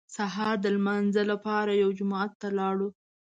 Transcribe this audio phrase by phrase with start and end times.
[0.15, 2.89] سهار د لمانځه لپاره یو جومات ته لاړو.